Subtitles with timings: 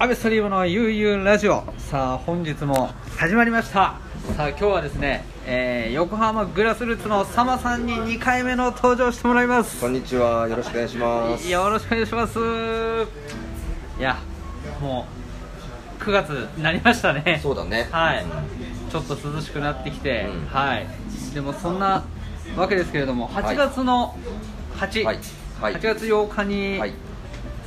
[0.00, 1.64] アベストリームの悠々ラジオ。
[1.76, 3.98] さあ本日も始まりました。
[4.36, 9.80] さあ今日はですね、えー横浜グラスルーツのサマさんに2回目の登場してもらいます。
[9.80, 11.50] こんにちは、よろしくお願いします。
[11.50, 12.38] よろしくお願いします。
[13.98, 14.18] いや
[14.80, 15.06] も
[15.98, 17.40] う9月になりましたね。
[17.42, 17.88] そうだね。
[17.90, 18.22] はい。
[18.22, 18.30] うん
[18.88, 20.46] ちょっと涼しくなってきて、うん。
[20.46, 20.86] はい。
[21.34, 22.04] でもそんな
[22.56, 24.16] わけですけれども8月の
[24.76, 25.18] 8、はい。
[25.60, 25.74] はい。
[25.74, 26.94] 8月8日に、はい、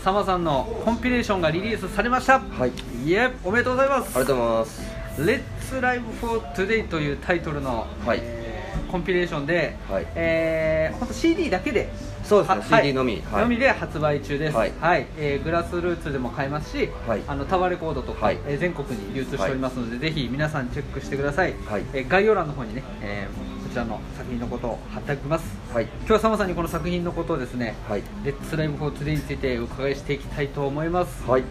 [0.03, 2.39] サマさんのコンピレーションがリリースされました。
[2.39, 2.71] はい、
[3.05, 4.17] いえおめでとうございます。
[4.17, 4.81] ありがとうございます。
[5.21, 8.19] 「Let's Live for Today」というタイトルの、はい。
[8.21, 8.51] えー
[8.91, 10.07] コンピレーションで、はい。
[10.15, 11.89] えー、ほんと CD だけで
[12.25, 13.21] そうですねは CD のみ。
[13.31, 13.41] はい。
[13.43, 15.03] のみで発売中です、ははい。
[15.03, 17.21] いえーグラスルーツでも買えますし、はい。
[17.27, 18.37] あのタワーレコードとか、はい。
[18.47, 21.83] えー全国に流通しておりますので、ぜひ皆さんチェックしてください、はい。
[21.93, 25.45] えー概要欄の方にね、えーこちらの作品のことを貼っておきます。
[25.73, 31.23] はい、今日はサマさんにこの作品のことをですねはい、「Let's Live for Today」についてお伺いしていきたいと思います。
[31.27, 31.41] はい。
[31.41, 31.47] よ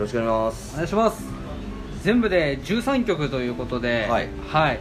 [0.00, 0.76] ろしくお願いしおます。
[0.76, 1.24] 願いします。
[2.02, 4.28] 全部で13曲ということではい。
[4.48, 4.80] はい。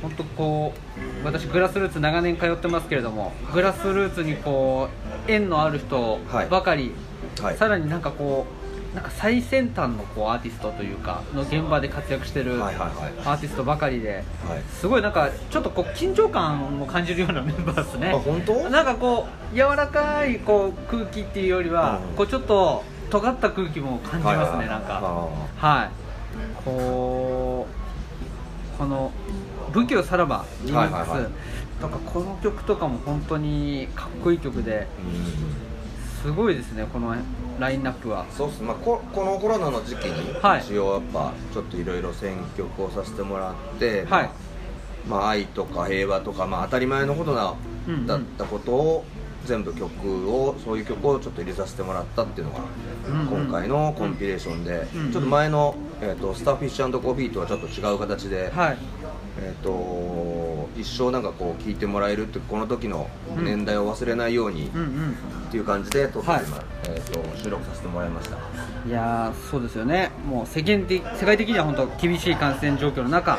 [0.00, 0.72] 本当こ
[1.22, 4.88] う私グラスルーツ長年通ってますけれどもグラスルーツにこ
[5.28, 6.48] う縁のある人はい。
[6.48, 6.92] ばかり、
[7.40, 8.61] はい、さらになんかこう
[8.94, 14.62] なんか最先端のこうアーティストというかの現場で活躍してるアーティストばかりではい。
[14.70, 18.10] すごいなんかちょっとこう緊張感も感じるようなメンバーですね。
[18.14, 18.68] あ、本当？
[18.68, 22.16] なんかこう柔らかいこう空気っていうよりは、うん。
[22.16, 24.92] こうちょっと尖った空気も感じますね、なんか。
[24.94, 25.90] ははい。
[26.62, 27.66] こ
[28.74, 29.10] うこの
[29.72, 31.32] 「武器をさらば」リミックス、はいはいはい。
[31.80, 34.86] とかこの曲とかも本当にかっこいい曲で。
[36.22, 37.16] すごいですねこの
[37.58, 38.26] ラインナップは。
[38.30, 38.62] そうっす。
[38.62, 40.60] まあここのコロナの時期に、はい。
[40.60, 44.30] 一応やっぱちょっといろいろ選曲をさせてもらって、はい。
[45.08, 47.54] まあ愛とか平和とかまあ当たり前のことな、
[47.88, 49.04] うんうんだったことを
[49.44, 52.60] 全部曲をそういう曲をちょっと入れさせてもらったっていうのが、
[53.08, 53.44] うんうん。
[53.44, 55.12] 今回のコンピレーションで、うんうん。
[55.12, 58.78] ちょっと前の、えー、とスターフィッシュコーヒーとはちょっと違う形で、はい。
[59.40, 59.70] えー、と
[60.76, 64.70] 一生なんかこう聴いてもらえるってこの時の年代を忘れないようにっ
[65.50, 66.44] ていう感じで撮って今、はい。
[66.84, 68.36] えー、と収録させてもらいました。
[68.86, 70.10] いやーそうですよね。
[70.26, 73.38] もう世間的世界的には本当厳しい感染状況の中、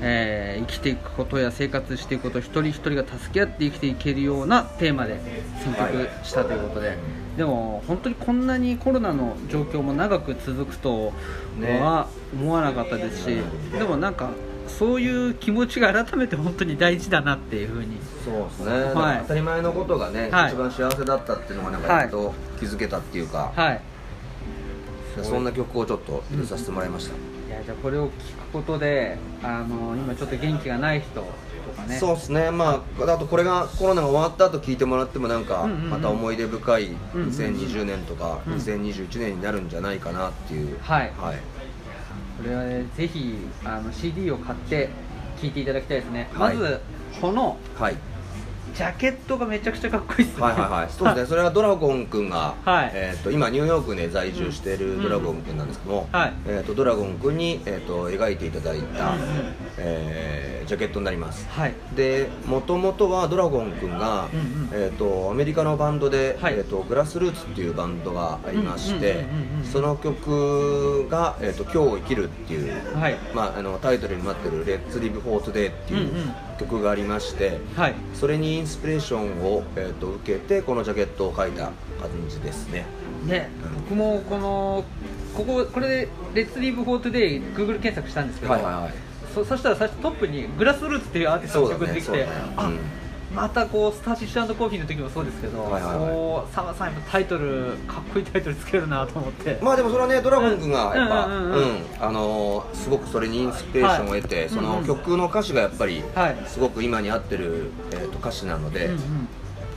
[0.00, 5.18] えー生きていくことや生活していくこと一人一人が助け合って生きていけるようなテーマで
[5.64, 6.96] 選曲したということで、
[7.36, 11.12] でも本当にこんなにコロナの状況も長く続くと
[11.62, 13.38] は思わなかったですし、
[13.72, 14.30] でもなんか
[14.66, 17.98] そういう気持ちが改めて本当に大事だなっていうふうに。
[18.24, 19.18] そうですね、はい。
[19.22, 20.52] 当たり前のことがね、はい。
[20.52, 23.80] 一番幸せだったっていうのがなんかやっと気づけたっていうか、はい。
[25.22, 28.12] そんな曲をちょっと入れさせてもらいました、いやじゃあこれを聞く
[28.52, 31.26] ことであの今ちょっと元気がない人と
[31.76, 31.98] かね。
[31.98, 32.50] そうですね。
[32.50, 35.90] まああとこれがコロナが終わった後聞いてもらってもなんかうんうんうん。
[35.90, 38.54] また思い出深いうんうん2020年とかうん。
[38.54, 41.12] 2021年になるんじゃないかなっていう、はい。
[41.18, 41.38] はい
[42.40, 44.88] これはねぜひあの CD を買って
[45.40, 46.56] 聴いていただきたいですね、はい。
[46.56, 46.80] まず
[47.20, 47.96] このはい。
[48.74, 50.42] ジャケットがめちゃくちゃかっこいいですね。
[50.42, 50.88] はいはいはい。
[50.96, 51.26] そうですね。
[51.26, 52.90] それはドラゴンくんが、はい。
[52.94, 59.26] えー、と今ニューヨークで在住しているドラゴンくんなんですけども、はいえー、とドラゴンくんに、えー、と描いていただいた、うんうん
[59.78, 61.48] えージャケットになります。
[61.48, 61.74] はい。
[61.96, 64.68] でもともとはドラゴンくんが、うんうん。
[64.72, 66.54] えー、とアメリカのバンドで、はい。
[66.54, 73.16] えー、とグラスルーツっていうバンドがありましてうんうんうんうんうんその曲が「えー、と今日を生きる」っていう、はい。
[73.34, 76.34] まあ、あのタイトルになってる「Let's Live for Today」っていううんうん。
[76.60, 77.94] 曲がありまして、はい。
[78.14, 81.72] それにインスピレーションを、えー、と受けてこのジャケットを描いた感
[82.28, 82.84] じですね。
[83.26, 83.50] ね。
[83.88, 84.84] 僕もこの
[85.34, 92.30] こここれで「Let's Live for Today」Google 検索したんですけど、はいはいはいそそしたら最初トップにグラスルーツっていうアーティストの曲が出てきて、そうだね。
[92.46, 93.00] そうだあ、ね
[93.32, 95.98] またこうスターシッシュコーヒーの時もそうですけど、はいはいはい。
[95.98, 101.62] こうサマさんやっぱタイトルかっこいいタイトルつけるなと思って、まあでもそれはねドラゴン君がやっぱううんんうんうん。
[101.62, 101.78] うん。
[102.00, 104.48] あのーすごくそれにインスピレーションを得て、はい。
[104.48, 106.36] その曲の歌詞がやっぱりはい。
[106.48, 109.28] すごく今に合ってる、えー、と歌詞なので,、うんうん。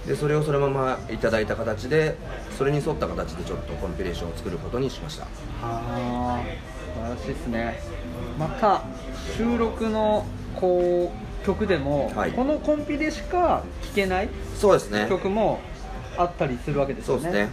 [0.08, 2.18] でそれをそのままいただいた形で
[2.58, 5.28] それに沿った形でちょっとコンピレーションを作ることにしました。
[5.62, 7.80] あー素晴らしいですね。
[8.40, 8.84] また
[9.38, 10.26] 収録の
[10.56, 11.12] こ
[11.42, 12.32] う曲でも、はい。
[12.32, 15.08] このコンピでしか聴けないそうですね。
[15.10, 15.60] 曲も
[16.18, 17.24] あったりするわけですよね。
[17.24, 17.50] そうですね。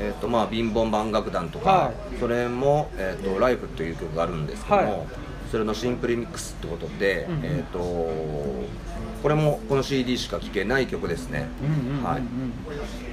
[0.00, 5.06] えっ、とまあ貧乏万楽団とか、はそれも「えー、とライフという曲があるんですけども、はい。
[5.50, 7.44] それのシンプルミックスってことで、うんうん。
[7.44, 12.22] えっ、とこれもこの CD しか聴けない曲ですね、うんうんうんうんはい。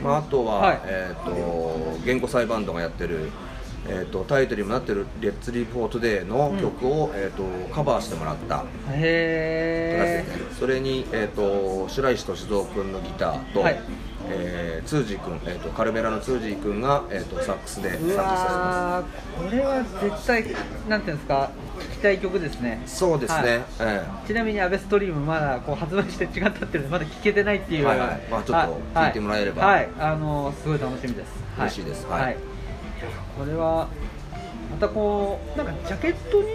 [0.04, 0.81] まあ、あとは、はい。
[0.83, 3.31] えー、と言語裁バンドがやってる、
[3.88, 8.57] えー、とタイトルにもなってる「Let's Live for Today」の曲を、えー、とカバーしてもらった。
[8.57, 13.81] 形へですねそれに、えー、と白石俊三君のギターと,、はい。
[14.30, 19.50] ええー、ツージー君、えーと、カルメラのツージー君が、えーと、サックスで参加させてます。
[19.50, 20.45] これは絶対
[20.88, 21.50] なんていうんですか
[21.80, 22.83] 聞きたい曲ですね。
[22.86, 23.62] そうですね、はい。
[23.80, 31.31] えー、ちなみに「アベストリーム」まだこう発売して違ったっていうのでまだ聞けてないっていう、はいはい、まあ、ちょっと聞いてもらえればはい、はい、あのすごい楽しみです。
[31.57, 32.06] 嬉しいです。
[32.06, 32.38] はい、
[33.38, 33.88] これは
[34.71, 36.50] またこうなんかジャケットに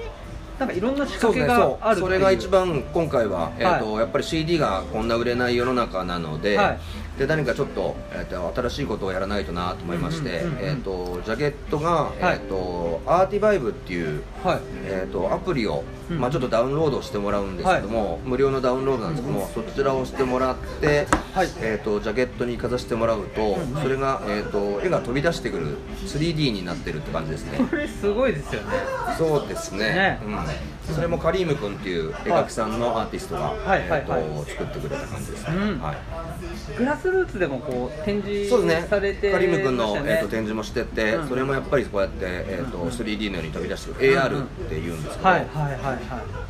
[0.58, 6.78] なんかいろんな仕掛けがあるそ,、れが一番今回は、えーと、はい、やっぱり CD がこんな売れない世の中なので、は
[7.16, 14.60] い、で何かちょっと,、えーと、新しいことをやらないとなと思いまして、えーと、ジャケットが、はい、えー、とアーティバイブっていう、はい。
[14.84, 21.48] えー、とアプリを、まあ、ちょっとダウンロードしてもらうんですけども、無料のダウンロードなんですけども、そちらをしてもらって、はい。
[21.60, 25.76] えー、とジャケットにかざしてもらうと、それが、えー、と絵が飛び出してくる
[26.06, 27.58] 3D になってるって感じですね。
[27.68, 28.68] これすごいですよね。
[29.18, 30.20] そうですね、ね、
[30.88, 35.96] うん、それもカリーム君っていう絵描きさんのアーティストが、はいえーと作ってくれた感じですね、うん、はい。
[36.76, 44.14] グラスルーツでもこう展示されて、ね、カリム君の、えーと、展示もしてて、うん、それもやっぱりこうやって、えーと、うん、3D のように飛び出してる。
[44.14, 46.00] AR っていうんですけど、はいはいはいはい、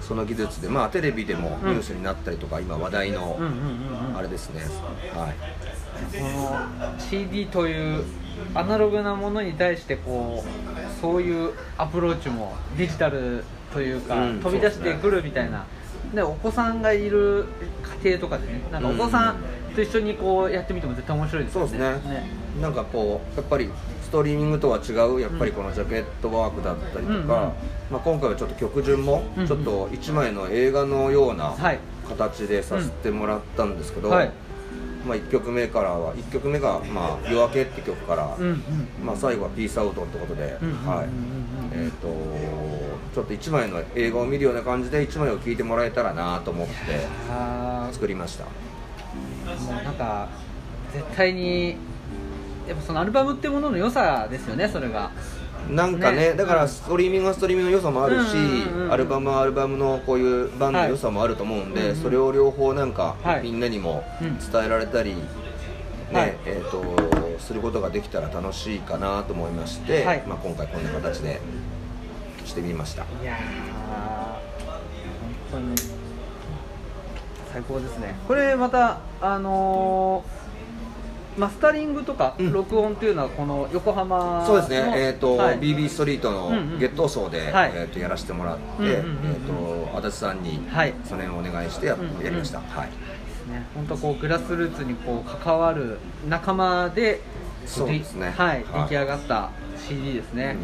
[0.00, 3.38] その技術で、まあ、テレビでもニュースになったりとか、今話題の
[4.14, 4.62] あれですね、
[5.14, 5.34] はい、
[6.18, 8.04] この CD という
[8.54, 15.66] アナログなものに対してこうそういうアプローチもデジタルというか、うん、飛び出してくるみたいな。
[16.14, 17.46] でお子さんがいる
[18.02, 19.36] 家庭とかでねなんかお子さん
[19.74, 21.68] と一緒にこうやってみても絶対面白いですよね。
[21.68, 22.14] そうですね。
[22.14, 22.30] ね
[22.60, 31.54] なんかこうやっぱりストリーミングとは違うやっぱりこのジャケットワークだったりとか、うんうん、まあ、今回はちょっと曲順もちょっと1枚の映画のような
[32.08, 34.30] 形でさせてもらったんですけど、はい。
[35.06, 38.64] まあ、1曲目からは1曲目が「まあ、夜明け」って曲から、うんうん、
[39.04, 40.56] まあ、最後は「ピースアウト」ってことで、はい。
[41.72, 42.08] えーと、
[43.14, 46.74] ちょっと1枚の映画を見るような感じで1枚を聴いてもらえたらなと思って
[47.92, 48.44] 作りました。
[48.44, 48.50] も
[49.80, 50.28] うなんか
[50.92, 51.76] 絶対に
[52.66, 55.10] やっぱそのアルバムってものの良さですよねそれが。
[55.70, 58.36] なんかね、ね、だからストリーミングはストリーミングの良さもあるし、
[58.88, 65.22] アルバムはアルバムのこういうバンドの良さもあると思うんで、はい、それを両方なんか、みんなにも伝えられたり、ね、
[66.12, 71.40] はい、えーと、することができたら楽しいかなと思いまして、はい、まあ、今回こんな形で
[72.44, 73.02] してみました。
[73.02, 73.36] いや
[75.50, 75.76] 本当に
[77.52, 78.14] 最高ですね。
[78.28, 80.35] これまたあのー、
[81.36, 90.60] マスタリングとか録音っていうのはこの横浜そうですね、えーとはい、BB ストリートの月頭層で、うんうん、えー、とやらせてもらって、えー、と足立さんに
[91.04, 92.88] それをお願いしてや,、やりました、はい。
[93.50, 95.98] ね、本当こうグラスルーツにこう関わる
[96.28, 97.20] 仲間で
[97.64, 100.56] そうですね、はい、出来上がった CD ですね、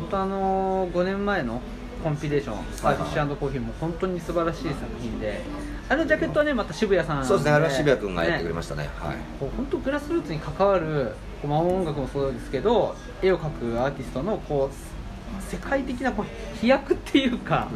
[0.00, 1.60] うん、本当あのー、5年前の
[2.02, 5.40] コンピレーション「ファイフィッシュコーヒー」も本当に素晴らしい作品で
[5.88, 9.16] あのジャケットはねまた渋谷さんそうですねあれは渋谷君がやってくれましたね、ね、はい。
[9.40, 11.14] 本当グラスルーツに関わる
[11.46, 17.68] まあ、音楽もそうですけど絵を描くアーティストのこう世界的なこう飛躍っていうか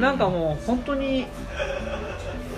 [0.00, 1.26] なんかもう本当に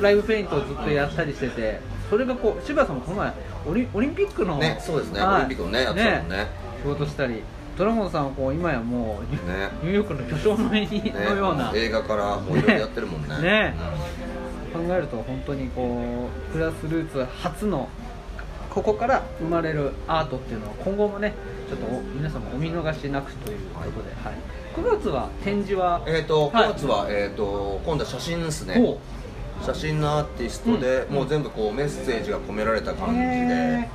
[0.00, 3.32] ライブペイントをずっとやったりしててそれがこう渋谷さんもこの前
[3.66, 6.46] オリオリンピックの、ね、そうですね、オリンピックのねやつだもんね。
[6.82, 7.42] 仕事したり
[7.76, 13.40] ドラゴンさんはこう今やもう、ね、ニューヨークの巨匠の絵のような、ね、映画からもういろいろやってるもんね。
[13.40, 13.74] ね、
[14.78, 17.88] 考えると本当にこうクラスルーツ初の
[18.70, 21.34] ここから生まれるアートっていうのは今後もね
[21.68, 24.34] ちょっと皆様お見逃しなくということで、はい、
[24.76, 26.02] 9月は展示は？
[26.06, 28.98] えっ、ー、と9月は、はい、えっ、ー、と今度は写真ですね。
[29.66, 33.88] 写真のアーティストで、うん、もう全部こうメッセージが込められた感じで、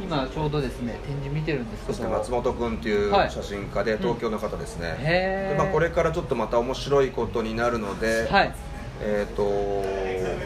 [0.00, 8.54] 今ちょうどですね展示見てるんですけど、ね、松本君っていう写真家で、はい、東京の方ですね、うん、でまあ、これからちょっとまた面白いことになるので、はい、
[9.00, 10.40] えっ、ー、と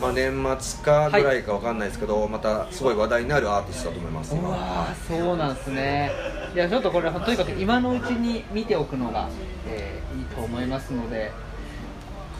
[0.00, 6.10] まあ、年末かぐらいかわかんないですけど、はい、またすごい話題になるアーティストだと思いますわそうなんですね。
[6.54, 9.28] いやちょっとこれとにかく今のうちに見ておくのが、
[9.68, 11.30] えー、いいと思いますので。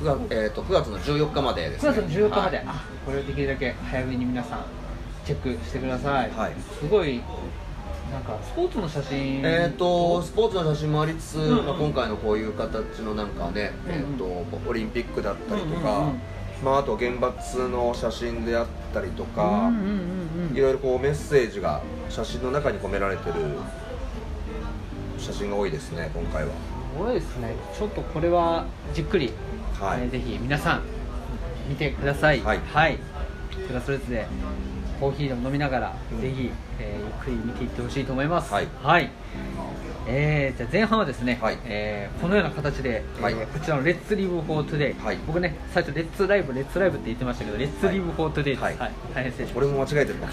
[0.00, 1.90] 9月,、えーと、9月の14日までですね。
[1.90, 4.64] 9月の14日まで、はい、あこれをできるだけ早めに皆さん
[5.26, 7.20] チェックしてください、はい、すごい
[8.10, 16.12] なんかスポーツの写真えっ、ー、とスポーツの写真もありつつ、うんうん、まあ、今回のこういう形のなんかね、うんうん、えーと、オリンピックだったりとか、
[16.64, 19.70] まあ、あと原発の写真であったりとか、
[20.52, 23.34] いろいろこうメッセージが写真の中に込められてる
[25.18, 26.50] 写真が多いですね今回は。
[26.50, 27.54] すごいですね。
[27.78, 29.32] ちょっとこれはじっくり、
[29.78, 30.82] はい、えー、ぜひ皆さん
[31.68, 32.40] 見てください。
[32.40, 32.98] はい、はい、
[33.68, 34.26] クラスレッツで
[35.00, 38.52] コーヒーでも飲みながら、うん、ぜひ、えー、ゆっくり見ていってほしいと思います。
[38.52, 39.10] はい、はい。
[40.06, 41.58] えー、じゃあ前半はですね、はい。
[41.64, 43.34] えーこのような形で、はい。
[43.34, 45.18] えーこちらの「Let's Live For Today はい。
[45.26, 48.74] 僕ね最初「Let's live Let's live」って言ってましたけど「Let's Live For Today です、ははい。
[48.74, 48.78] い
[49.14, 50.18] 大変失礼しまし俺も間違えてる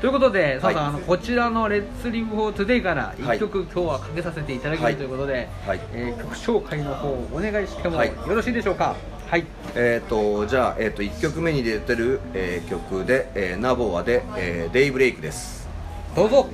[0.00, 0.74] ということで、はい。
[0.74, 3.38] さああのこちらの「Let's Live For Today からはい。
[3.38, 4.92] 1曲、今日はかけさせていただけはい。
[4.92, 5.80] るということで、はい。
[5.94, 8.08] えー曲紹介の方をお願いしてもはい。
[8.08, 8.94] よろしいでしょうか？
[9.26, 9.44] はい。
[9.74, 15.68] えー、とじゃあ、えー、と1曲目に出てる、えー曲で、えーナボアで、えー Daybreak です。
[16.14, 16.46] どうぞ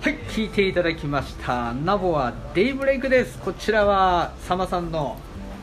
[0.00, 3.36] はい聴いていただきましたナボはデイブレイクです。
[3.40, 5.18] こちらはサマさんの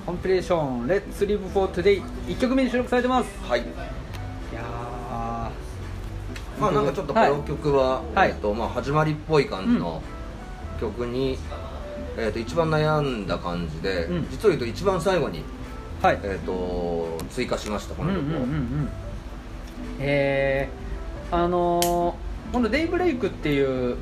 [0.05, 3.29] コンピレーション「Let's Live for Today」1曲目に収録されてます。
[3.41, 3.61] はい。
[3.61, 3.63] い
[4.53, 4.61] や
[6.59, 8.31] まあなんかちょっとこの曲は、はい。
[8.31, 10.03] えーとまあ、始まりっぽい感じの
[10.81, 11.39] 曲に、
[12.17, 14.27] えー、と一番悩んだ感じで、うん。
[14.29, 16.19] 実を言うと一番最後に、ーはい。
[16.23, 18.89] えー、と追加しましたこの曲を、うんうんうんうん
[19.99, 23.97] えー、あのー、この「デイブレイク」っていうこ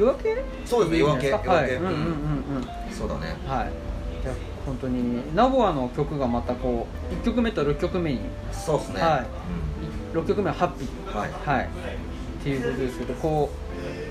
[0.00, 0.42] 夜明け？
[0.64, 1.50] そうですね夜明け夜明け。
[1.50, 2.92] うんうんうんうん。
[2.92, 3.36] そうだね。
[3.46, 3.70] はい。
[4.22, 4.34] じゃあ
[4.66, 8.20] 本当にナボアの曲がまたこう1曲目と6曲目に。
[8.52, 10.16] そうですね、はい。
[10.16, 11.30] 6曲目は「ハッピー」うんはい。
[11.46, 11.64] はい。
[11.64, 13.50] っていうことですけどこ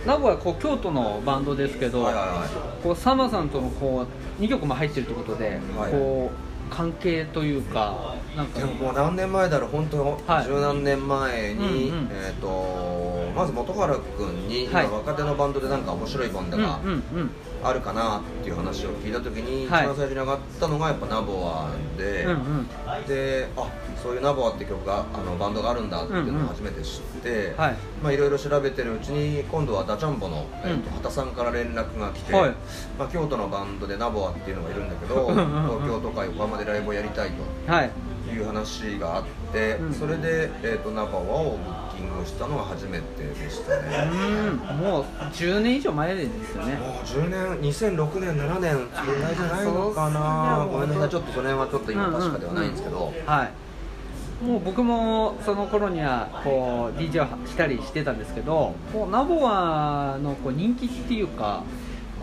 [0.05, 2.83] うナボアはこう京都のバンドですけど、はいはいはい。
[2.83, 4.05] こうサマさんとのこ
[4.39, 5.91] う2曲も入ってるってことで、はい。
[5.91, 8.59] こう関係というかなんか。
[8.59, 10.45] でももう何年前だろう本当はい。
[10.45, 12.09] 十何年前に、うんうん。
[12.11, 14.85] えっ、とまず本原君に、はい。
[14.85, 17.31] 今若手のバンドでなんか面白いバンドがうんうんうん
[17.63, 19.83] あるかなっていう話を聞いた時に、はい。
[19.83, 22.67] 一番最初に上がったのがやっぱナボアで、うんうん。
[23.07, 23.67] であ
[24.01, 27.75] そういうナボアって曲があのバンドがあるんだっていうのを初めて知って、はい。
[28.01, 32.55] まあいろいろ調べてるうちに今度はダチャンボの、えーとうん畑さんから連絡が来て、はい。
[32.97, 35.79] まあ、京都のバンドでナボアっていうのがいるんだけどうんうんうん。
[35.81, 37.71] 東京とか横浜でライブをやりたいと。
[37.71, 37.91] はい。
[38.29, 44.55] いう話があって、うんそれで、えー、とナバワをブッキングしたのが初めてでしたうねん。
[44.77, 46.75] もう10年以上前ですよね。
[46.75, 51.09] もう10年2006年7年それぐらいじゃないのかあなごめんなさい。
[51.09, 54.45] ちょっとその辺はちょっと今確かではないんですけど、はい。
[54.45, 61.63] もう僕もその頃にはこう DJ をしたりしてたんですけどこうナボアのこう人気っていうか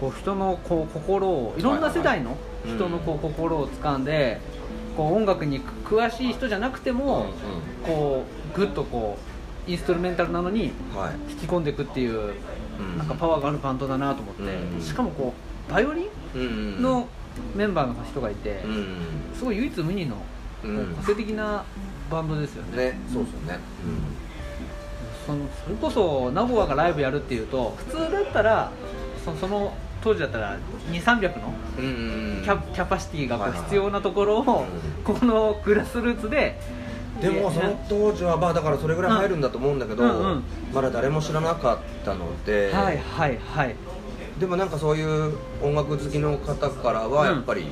[0.01, 4.41] こう人のこう心をいろんな世代のい人のこう心を掴んで
[4.97, 7.27] こう音楽に詳しい人じゃなくても
[7.85, 9.26] こうグッとこう
[9.67, 11.33] インストゥルメンタルなのにはい。
[11.33, 12.35] 引き込んでいくっていう
[12.79, 12.99] うん。
[12.99, 15.35] なんかパワーがあるバンドだなと思ってうんしかもこ
[15.69, 16.83] うバイオリン？
[16.83, 17.09] の
[17.55, 18.97] メンバーの人がいてうん
[19.35, 20.17] すごい唯一無二の
[20.65, 20.95] うん。
[20.97, 21.65] 個性的な
[22.11, 22.77] バンドですよね。
[22.77, 23.59] ねそうですよね、
[25.27, 28.71] そのそれこそナボアがライブやるっていうと普通だったら
[29.25, 30.57] そその当時だったら
[30.93, 31.53] 2300の
[32.45, 34.67] キャキャパシティがこう必要なところを
[35.07, 35.17] うん。
[35.17, 36.61] このグラスルーツで
[37.21, 40.27] でもその当時はまあだからそれぐらい入るんだと思うんだけど、うんうん。
[40.27, 40.43] うん
[40.75, 43.75] まだ誰も知らなかったので、はいはいはい。
[44.39, 47.67] でもなんかそういう音楽好きの方からはやっぱり、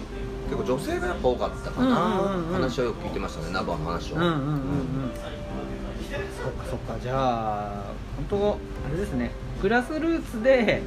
[0.48, 2.48] 結構女性がやっぱ多かったかな、うんうんうん。
[2.48, 4.54] うん話をよく聞いてましたねナバの話を、うんうんうんうん。
[6.42, 6.96] そっかそっか。
[7.02, 7.82] じゃあ
[8.30, 9.32] 本当あれですね。
[9.60, 10.80] グラスルーツで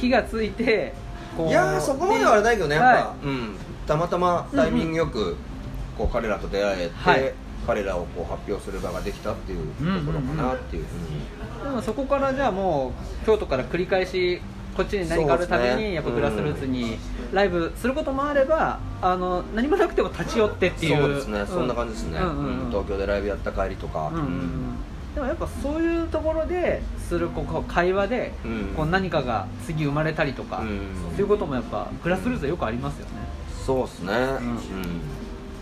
[0.00, 0.94] 火がついて
[1.38, 5.36] いやーそこまではあれないけどねやっぱ、はうん、たまたまタイミングよく
[5.98, 7.34] こう彼らと出会えて、はい
[7.66, 10.84] 彼らをこう発表する場ができたっていうところかなっていう,、
[11.64, 12.92] でもそこからじゃあも
[13.22, 14.40] う京都から繰り返し
[14.76, 15.88] こっちに何かあるたびそうですね。
[15.88, 16.98] にやっぱグラスルーツに
[17.32, 20.96] ライブすることもあればあの何もなくても立ち寄ってっていう。
[21.02, 22.18] そうですね、そんな感じですね、
[22.68, 24.12] 東京でライブやった帰りとか、
[25.14, 28.74] でもやっぱそういうところでするこう会話でうん。
[28.76, 30.80] こう何かが次生まれたりとか、うん。
[31.16, 33.12] そういうこともやっぱグラスルーツはよくありますよね。
[33.64, 34.12] そうですね。
[34.12, 34.58] うん、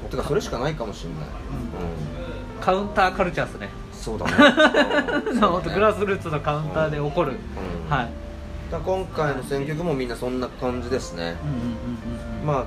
[0.08, 2.62] てかそれしかないかもしれない、うん。
[2.62, 3.68] カウンターカルチャーですね。
[3.92, 4.32] そうだね。
[5.32, 7.90] うん本当グラスルーツのカウンターで起こる、うん。
[7.90, 8.08] はい。
[8.70, 11.36] だ今回の選曲もみんなそんな感じですね、
[12.44, 12.64] まあ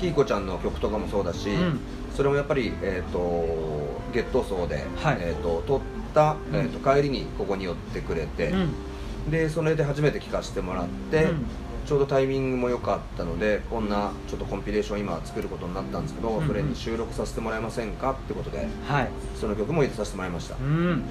[0.00, 1.80] キーコちゃんの曲とかもそうだし、うん。
[2.14, 5.18] それもやっぱり、えー、とゲット層で、はい。
[5.20, 5.80] えー、と撮っ
[6.14, 6.56] た、うん。
[6.56, 9.30] えー、と帰りにここに寄ってくれて、うん。
[9.30, 11.46] でそれで初めて聴かせてもらって、うん
[11.86, 19.08] ちょうどタイミングも良かったのでこんなちょっとコンピレーション今作ることになったんですけど、それに収録させてもらえませんかってことではい。
[19.38, 21.02] その曲も入れさせてもらいました、うん。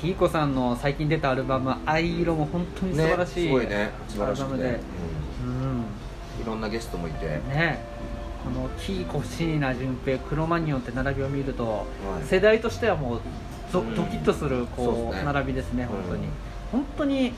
[0.00, 3.90] キーコさんの最近出たアルバム「藍色」も本当に素晴らしい、ね、すごいね。
[4.08, 4.80] 素晴らしくて、アルバムで。
[5.44, 5.50] うん。
[5.50, 5.84] うん。
[6.42, 7.80] いろんなゲストもいて、ね。
[8.44, 11.86] このキーコ椎名純平クロマニオンって並びを見ると、
[12.22, 12.26] い。
[12.26, 13.20] 世代としてはもう
[13.72, 13.94] ゾうん。
[13.94, 15.22] ドキッとするこうね。
[15.24, 16.30] 並びですね本当に、うん。
[16.72, 17.32] 本当に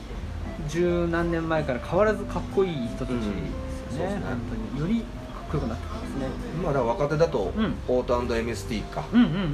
[0.67, 3.21] 十何年前から変わらずかっこいい人たちで
[3.91, 4.21] すよね,、うん。
[4.21, 4.39] ね本
[4.75, 4.91] 当に。
[4.93, 6.27] よりかっこよくなってますね
[6.63, 9.49] まあだ若手だと、うんオート &MST か、うんうんうんうん。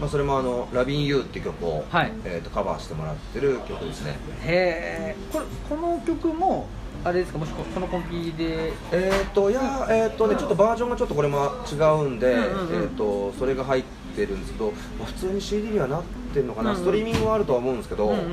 [0.00, 2.12] まあ、それもあの「ラビン・ユー」って曲を、はい。
[2.24, 4.18] えー、とカバーしてもらってる曲ですね。
[4.42, 6.66] へえこれこの曲も
[7.04, 8.72] あれですかもしここのコンピで？
[8.92, 12.82] えっ、といやえっ、とねちょっとバージョンがちょっとこれも違うんで、うんうんうん。
[12.82, 13.84] えっ、とそれが入っ
[14.14, 14.66] てるんですけど、
[14.98, 16.02] まあ、普通に CD にはなっ
[16.34, 16.82] てるのかな、うんうん。
[16.82, 18.32] ストリーミングはあるとは思うんですけど、うんうんうんう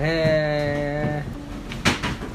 [0.00, 1.24] へえ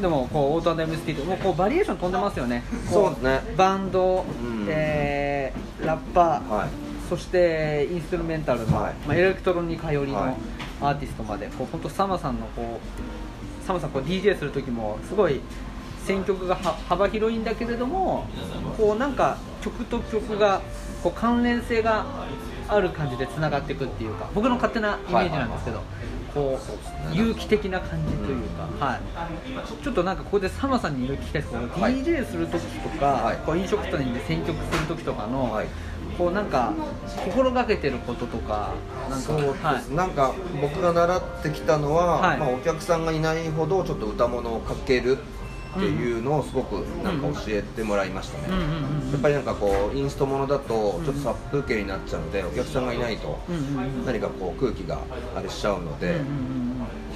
[0.01, 2.63] でもこうオート &MST ってもうこうバリエーション飛んでますよね。
[2.87, 3.41] こ そうですね。
[3.57, 4.65] バンド、ん。
[4.67, 6.67] えーラッパー、はい。
[7.09, 8.93] そしてインストゥルメンタルの、はい。
[9.07, 10.33] まあ、エレクトロニカ寄りの、はい。
[10.81, 15.41] アーティストまでこう本当サマさんのこうサマさんこう DJ する時もすごい
[16.05, 18.25] 選曲が幅広いんだけれども
[18.77, 20.61] こうなんか曲と曲が
[21.03, 22.05] こう関連性が
[22.69, 25.81] ある感じでつながっていくっていうか僕の勝手なイメージなんですけど、
[26.33, 26.59] こ
[27.11, 35.67] う有機的な感じというか、はい、ちょっとなんかここでサマさんにいろいろ聞きたいですけど、はい、DJ する時とか、はい、こう飲食店で選曲する時とかの、はい、
[36.17, 36.73] こうなんか
[37.25, 38.73] 心がけてることとか
[39.09, 45.38] なんかそうです、はい、なんか僕が習ってきたのは、まあ、お客さんがいないほどちょっと歌物をかけるって
[45.77, 48.47] いうのをすごくなんか教えてもらいましたね、
[49.11, 53.39] やっぱりなんかこうインストものだとちょっと殺風景になっちゃうのでお客さんがいないと
[54.05, 54.99] 何かこう空気が
[55.35, 56.21] あれしちゃうので、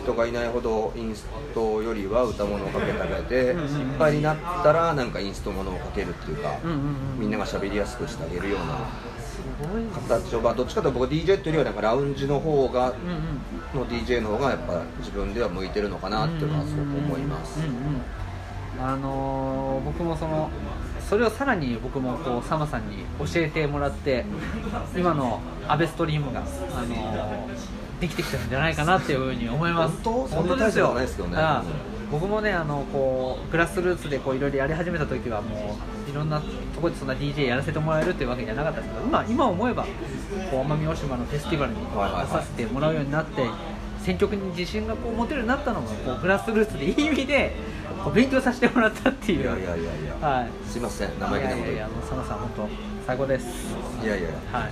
[0.04, 3.56] 人がいないほどインストよりは歌物をかけためで、いっ
[3.98, 6.58] ぱいになったらなんかインストものをかけるっていうか、
[7.18, 8.78] みんなが喋りやすくしてあげるような
[10.08, 12.94] 形を、まあ、どっちかというと僕 DJ というよりはなんかラウンジの方が、
[13.74, 17.60] の DJ の方がやっぱ自分では向いてるのかなっていうのはすごく思います。
[18.80, 20.50] あのー、僕もその
[21.10, 24.26] それをさらに僕もこうサマさんに教えてもらって
[24.96, 30.02] 今のアベストリームが、あのー、できてきたんじゃないかなっていうふうに思います。
[30.04, 30.56] 本当？
[30.56, 31.38] ですよですよね、
[32.12, 36.46] 僕もねあのこうグラスルーツでこういろいろやり始めた時はもういろんなと
[36.80, 39.90] ころでそんな DJ やらせてもらえるっていうわけじゃなかったですけど今今思えばこ
[40.58, 41.92] う奄美大島のフェスティバルに出
[42.32, 43.44] させてもらうようになって、
[44.04, 47.56] 選曲に自信がこう持てるようになったのがこうグラスルーツでいい意味で
[48.14, 49.42] 勉強させてもらったっていう。
[49.42, 51.10] いやいやいやいや、はい、すいません。
[51.20, 52.70] 生意気なこといやいやもう佐野さん本当
[53.08, 53.46] 最高です。
[54.04, 54.62] いやいやはい。
[54.64, 54.70] は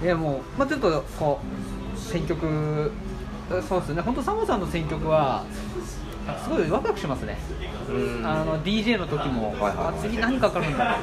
[0.00, 0.04] い。
[0.04, 2.92] でもまあちょっとこう選曲
[3.68, 4.02] そうですね。
[4.02, 5.44] 本当佐野さんの選曲は
[6.44, 7.38] すごいワクワクしますね。
[8.24, 11.02] あの DJ の時も、はいはいはい、次何かかるんだろう、う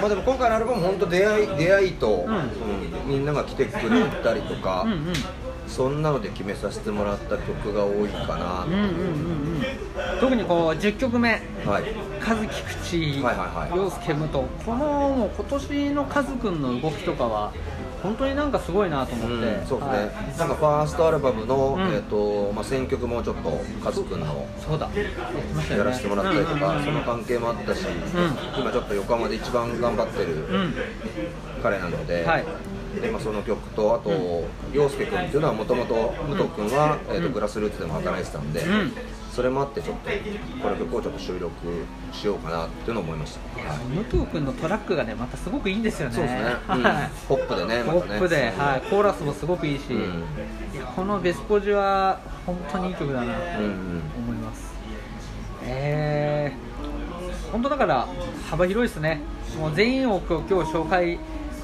[0.00, 2.34] まあでも今回のアルバム本当出会い出会いと、うん。
[2.34, 5.12] うん、みんなが来てくれたりとか、うんうん
[5.66, 8.88] そんなので決めさせてもらった曲が多いかな、うんうんうんう
[9.58, 9.62] ん、
[10.20, 11.84] 特にこう10曲目「はい、
[12.26, 12.48] 和樹
[12.80, 13.20] 口
[13.76, 17.52] 陽介武藤」このもう今年のカズくんの動きとかは
[18.02, 24.88] 本当になんかすごいなと思って、うん、そうですね、はい、なんかファーストアルバムの、うん、えーとまあ、選曲もちょっとカズくんのそうだ。
[25.76, 27.84] やらせてもらったりとか、その関係もあったし、
[28.58, 30.46] 今ちょっと横浜で一番頑張ってる
[31.62, 32.44] 彼なので、はい
[33.00, 34.10] でまあ、その曲とあと
[34.72, 38.64] 陽介君っていうのはもともと武藤君は、えーと、グラスルーツでも働いてたんで、
[39.32, 40.10] それもあってちょっと
[40.62, 41.52] この曲をちょっと収録
[42.10, 46.14] しようかなっていうのを思いました、はい、武藤君のトラックがねまたすごくいいんですよね。
[46.14, 46.82] そうですね、うん、
[47.28, 50.00] ポップでね、ま、ポップで、はい、コーラスもすごくいいし、うん、
[50.74, 54.74] いやこの「ベスポジ」は本当にいい曲だなと思います、
[55.62, 58.08] うんうん、えー、本当だから
[58.48, 59.20] 幅広いですね。
[59.58, 61.18] もう全員を今日紹介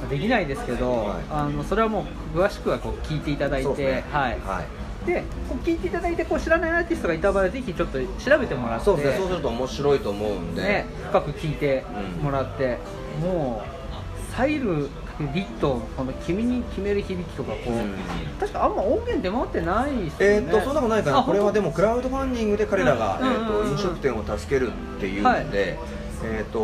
[0.08, 4.62] できないですけど、はい、あのそれはもう詳しくはこう聞いていただいて、ね、はい、は
[5.04, 9.16] い、でこう聞いていただいてこう知らないアーティストがいた場合はぜひちょっと調べてもらってそうですね。
[9.18, 11.84] そうすると面白いと思うんで、ね、深く聞いて
[12.22, 12.78] もらって、
[13.22, 14.88] うん、もうサイル
[15.34, 17.94] リットこの君に決める響きとかこう、うん、
[18.40, 20.36] 確かあんま音源出回ってないですよね。
[20.36, 21.22] えっ、とそんなことないかな。
[21.22, 25.78] これはでもクラウドファンディングで彼らが、えーと飲食店を助けるっていうので、はい、
[26.24, 26.58] えっ、と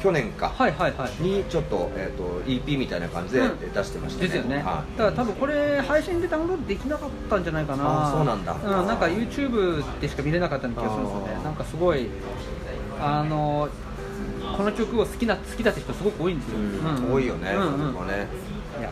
[0.00, 3.42] 去年か、はいはいはい、にちょっと,、えーと、EP みたいな感じで
[3.74, 8.08] 出してましたね、ですよね、はい、だから多分これ配信でダウンロードできなかったんじゃないかな。
[8.08, 11.44] あそうなんだ、うん、なんか YouTube でしか見れなかったような気がするんですよね。
[11.44, 12.08] なんかすごい
[13.00, 13.68] あの
[14.56, 18.28] この曲を好きな好きだって人すごく多いんですよ、うん、多いよね、うんうん、ね。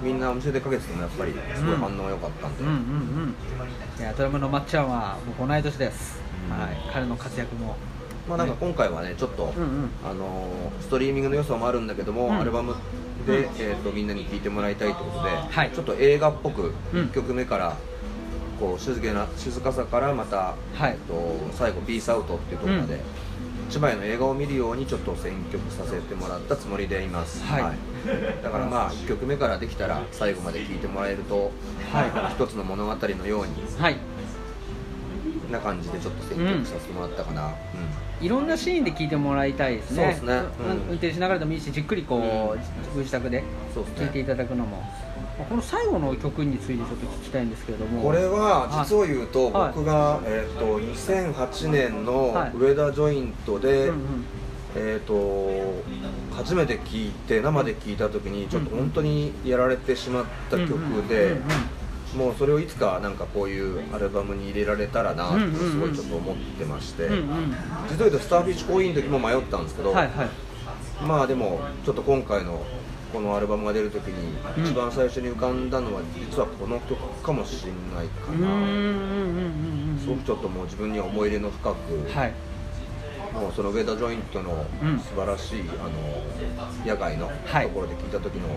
[0.00, 2.78] みんなお店でかけててもやっぱりすごい反応良かったんで、うんうんうん。
[2.78, 3.34] うん
[3.98, 7.76] いやドラムのまっちゃんは僕同い年です、はい、彼の活躍も
[8.28, 10.48] まあ、なんか今回はねちょっと、うんうん、あの
[10.80, 12.74] ストリーミングの要素もあるんだけども、うん、アルバム
[13.26, 17.76] で、うん、えーと、みんなに聴いてもらいたいということで、はい、ちょっと映画っぽく1曲目から、
[18.58, 20.36] こう静けな静かさからまた、
[20.74, 23.00] はい、えーと、最後「ピースアウト」っていうところまで、
[23.68, 27.76] 一枚の映画を見るようにちょっと選曲させてもらったつもりでいます、はい、はい、
[28.42, 31.50] だからまあ1曲目からできたら最後まで聴いてもらえると、
[31.90, 33.96] はい、一つの物語のように、はい、
[35.50, 37.52] な感じでちょっと選曲させてもらったかな、うん
[38.22, 39.96] いろんなシーンで聞いてもらいたいですね。
[39.96, 43.42] そうですね、うん、運転しながらでもいいしじっくりこう、ご自宅で
[43.96, 44.82] 聞いていただくのも、
[45.48, 48.02] この最後の曲についてちょっと聞きたいんですけれども。
[48.02, 53.90] これは実を言うと、僕が、えーと、2008年の上田ジョイントで、
[54.76, 55.82] えーと、
[56.34, 60.72] 初めて聴いて生で聴いた時にちょっと本当にやられてしまった曲
[61.08, 61.36] で、
[62.16, 67.08] もうそれをいつかなんかこういうアルバムに入れられたらなってすごいちょっと思ってまして、
[67.88, 70.28] 実を言うとスターフィッシュコーヒーの時も迷ったんですけど、はいはい、
[71.06, 72.62] まあでもちょっと今回の
[73.12, 78.48] このアルバムが出る時に一番最初に浮かんだのは実はこの曲かもしれないかな。
[80.00, 82.32] すごくちょっともう自分には思い入れの深く、はい、
[83.34, 84.64] もうその上田ジョイントの
[84.98, 85.90] 素晴らしい、うん、あの
[86.86, 87.32] 野外のと
[87.68, 88.48] ころで聞いた時の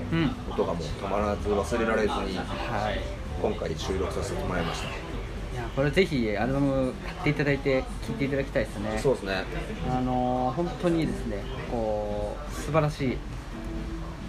[0.50, 3.00] 音がもうたまらず忘れられずに、はい、
[3.42, 4.88] 今回収録させてもらいました。
[4.88, 9.00] いやこれぜひアルバム買っていただいて聴いていただきたいですね。
[9.02, 9.44] そうですね。
[9.90, 13.18] あの本当にですねこう素晴らしい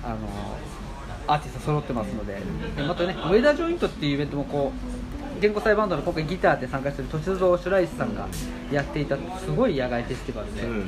[0.05, 0.17] あの
[1.27, 2.41] アーティスト揃ってますので
[2.77, 4.73] でまたねウェダージョイントっていうイベントもこ
[5.39, 8.29] う原稿祭バンドの今回ギターで参加してる歳三シュライスさんが
[8.71, 10.85] やっていたすごい野外フェスティバルで、うんうん、はい、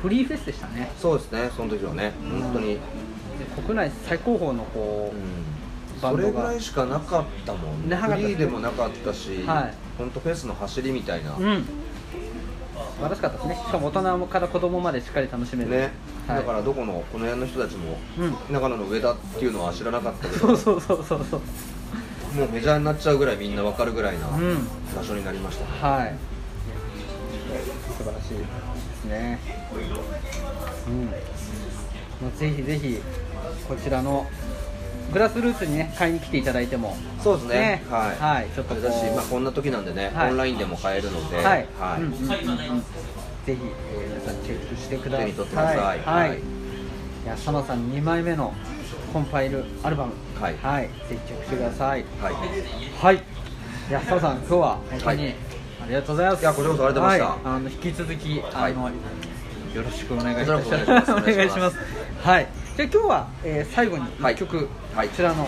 [0.00, 0.90] フリーフェスでしたね。
[0.98, 2.12] そうですねその時はね。
[2.22, 2.78] 本当に、
[3.64, 5.22] 国内最高峰のこう、うん
[6.00, 7.96] それぐらいしかなかったもんね。
[7.96, 11.70] フリーでもなかったし、はい、本当フェスの走りみたいな、うん、素
[13.02, 13.54] 晴らしかったですね。
[13.56, 15.70] しかも大人から子供までしっかり楽しめる。
[15.70, 15.92] ね、
[16.26, 21.40] はい、だからどこのこの辺の人たちも、うん、長野の上田っていうのは知らなかったけどそうそうそうそう
[22.36, 24.26] もうメジャーになっちゃうぐらいみんな分かるぐらいな
[24.94, 26.14] 場所になりました、はい。
[27.96, 28.44] 素晴らしいで
[28.94, 29.38] すね。
[30.86, 30.90] う
[32.26, 32.36] ん。
[32.38, 33.00] ぜひぜひ
[33.68, 34.26] こちらの
[35.12, 36.96] グラスルーツにね買いに来ていただいても。
[37.22, 41.44] そうですね、ね、はい、はい、ちょっとだし、まあ、こんな時なんでね、はい、オンラインでも買えるので、はい。
[41.44, 42.02] はい。
[42.02, 42.34] うんうんうん、ぜ
[43.46, 45.26] ひ、えー、皆さんチェックしてください。
[45.26, 46.00] 手に取ってください、はい。
[46.00, 46.56] はい、い。
[47.26, 48.54] や佐野さん2枚目の
[49.12, 50.12] コンパイルアルバム。
[50.40, 52.04] はい、はい、ぜひチェックしてください。
[52.20, 55.34] はい、はい、いや佐野さん今日は本当に、
[55.82, 56.40] ありがとうございます。
[56.42, 58.90] いやこちらこそありがとうございました、あの引き続きあの、
[59.74, 61.12] よろしくお願いします。
[61.12, 61.76] お願いします。
[62.22, 62.48] はい。
[62.76, 65.46] じゃあ今日は、えー、最後に1曲、はい、こちらの、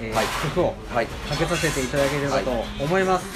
[0.00, 2.50] えーはい、曲をかけさせていただければと
[2.82, 3.26] 思います、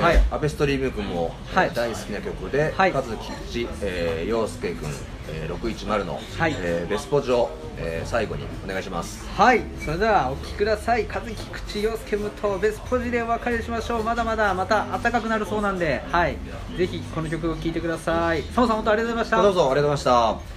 [0.00, 4.88] はい、はい、アベストリーム君も、はい、大好きな曲で、はい、和吉、えー、陽介君、
[5.28, 6.54] えー、610の、はい。
[6.56, 9.26] えー、ベスポジを、えー、最後にお願いします。
[9.36, 9.62] はい。
[9.84, 11.06] それではお聴きください。
[11.12, 14.04] 和吉口陽介武とベスポジでお別れしましょう。
[14.04, 16.02] まだまだまた暖かくなるそうなんで。
[16.10, 16.36] はい。
[16.76, 18.42] ぜひこの曲を聴いてください。
[18.42, 19.42] 佐野さん本当ありがとうございました。
[19.42, 20.53] どうぞありがとうございました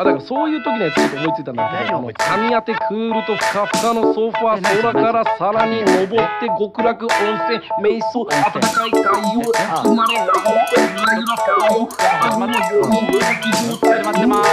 [0.00, 6.06] あだからそういう時のやつちょっと思いついたんだけどあの髪当てクールとふかふかのソファー空からさらに登っ
[6.40, 9.42] て極楽温泉瞑想暖かい太陽
[9.84, 12.72] 生まれなほってないの顔始まってます。
[12.72, 14.50] 始まってます。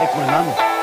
[0.00, 0.79] えこれ何の？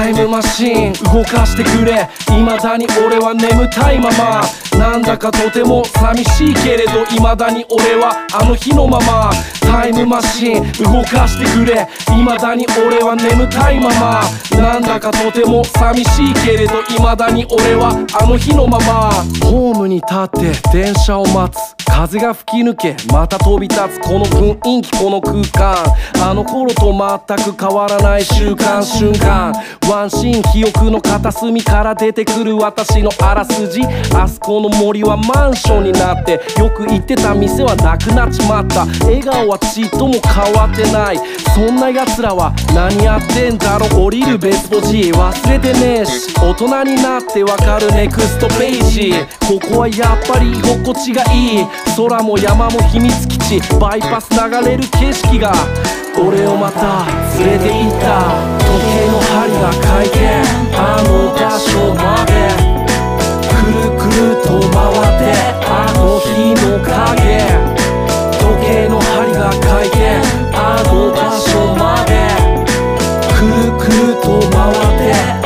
[0.00, 2.08] タイムマシーン動かしてくれ。
[2.24, 4.40] 未だに俺は眠たいまま。
[4.78, 9.30] なんだかとても寂しいけれど未だに俺はあの日のまま。
[9.60, 11.86] タイムマシーン動かしてくれ。
[12.06, 14.22] 未だに俺は眠たいまま。
[14.58, 19.10] なんだかとても寂しいけれど未だに俺はあの日のまま。
[19.44, 21.76] ホームに立って電車を待つ。
[21.90, 25.76] 風が吹き抜けまた飛び立つこの雰囲気この空間。
[26.24, 26.90] あの頃と
[27.26, 29.52] 全く変わらない瞬間瞬間。
[29.90, 33.82] ワンシーン記憶の片隅から出てくる私のあらすじ。
[34.14, 38.86] あそこの森はマンションになってよく行ってた店はなくなっちまった。
[39.04, 41.18] 笑顔はちっとも変わってない。
[41.56, 46.32] そんな奴らは何やってんだろ降りるベスポジ忘れてねえし。
[46.38, 49.12] 大人になってわかるネクストページ。
[49.48, 51.66] ここはやっぱり居心地がいい。
[51.96, 53.60] 空も山も秘密基地。
[53.80, 55.52] バイパス流れる景色が。
[56.22, 57.06] 俺をまた
[57.38, 58.04] 連れて行った。
[58.60, 60.18] 時計の針が回転
[60.76, 62.32] あの場所まで。
[63.48, 65.22] くるくると回って
[65.64, 67.18] あの日の影。
[68.38, 70.20] 時計の針が回転
[70.52, 72.10] あの場所まで。
[73.34, 75.39] くるくると回って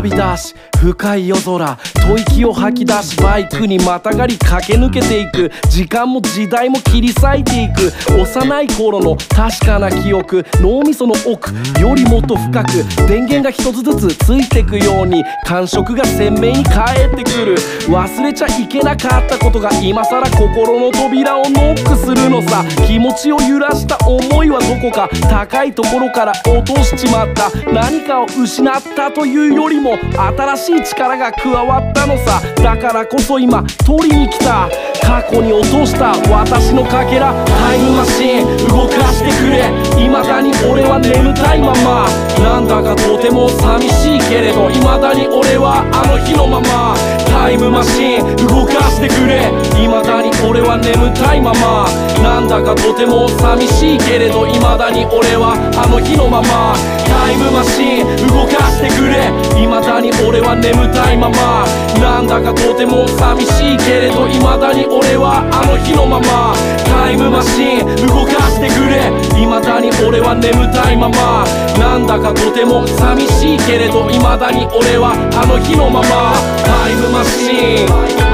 [0.00, 5.50] 飛び出し深い夜空吐息を吐き出しバイクにまたがり駆け抜けていく。
[5.68, 7.92] 時間も時代も切り裂いていく。
[8.18, 10.44] 幼い頃の確かな記憶。
[10.54, 12.84] 脳みその奥よりもっと深く。
[13.06, 15.22] 電源が一つずつついてくように。
[15.46, 17.56] 感触が鮮明に返ってくる。
[17.88, 22.64] 忘れちゃいけなかったことが今さら心の扉をノックするのさ。
[22.86, 25.10] 気持ちを揺らした思いはどこか。
[25.28, 27.50] 高いところから落としちまった。
[27.70, 32.40] 何かを失ったといういうよりも新しい力が加わったのさ。
[32.62, 34.68] だからこそ今取りに来た。
[35.02, 39.64] 過去に落とした私のかけらタイムマシン動かしてくれ。
[39.98, 42.06] 未だに俺は眠たいまま。
[42.38, 47.29] なんだかとても寂しいけれど未だに俺はあの日のまま。
[47.40, 49.48] タイムマシン動かしてくれ。
[49.72, 51.88] 未だに俺は眠たいまま。
[52.20, 56.76] なんだかとても寂しいけれど未だに俺はあの日のまま。
[57.08, 59.32] タイムマシン動かしてくれ。
[59.56, 61.64] 未だに俺は眠たいまま。
[61.96, 66.52] なんだかとても寂しいけれど未だに俺はあの日のまま。
[66.84, 69.08] タイムマシン動かしてくれ。
[69.32, 71.48] 未だに俺は眠たいまま。
[71.80, 76.36] なんだかとても寂しいけれど未だに俺はあの日のまま。
[76.68, 78.29] タイムマシンた